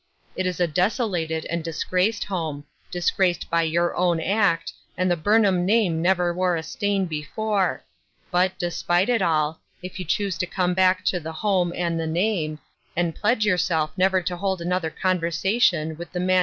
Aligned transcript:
It 0.35 0.47
is 0.47 0.59
a 0.59 0.65
desolated 0.65 1.45
and 1.45 1.63
disgraced 1.63 2.23
home; 2.23 2.63
disgraced 2.89 3.51
by 3.51 3.61
your 3.61 3.95
own 3.95 4.19
act, 4.19 4.73
and 4.97 5.11
the 5.11 5.15
Burnham 5.15 5.63
name 5.63 6.01
never 6.01 6.33
wore 6.33 6.55
a 6.55 6.63
stain 6.63 7.05
before; 7.05 7.83
but, 8.31 8.57
despite 8.57 9.09
it 9.09 9.21
all, 9.21 9.61
if 9.83 9.99
you 9.99 10.05
choose 10.05 10.39
to 10.39 10.47
come 10.47 10.73
back 10.73 11.05
to 11.05 11.19
the 11.19 11.31
home 11.33 11.71
and 11.75 11.99
the 11.99 12.07
name, 12.07 12.57
and 12.95 13.13
pledge 13.13 13.45
yourself 13.45 13.91
never 13.95 14.23
to 14.23 14.37
hold 14.37 14.59
another 14.59 14.89
conversation 14.89 15.95
with 15.97 16.11
the 16.13 16.19
man 16.19 16.29
who 16.29 16.29
"o, 16.29 16.29
mamma! 16.29 16.39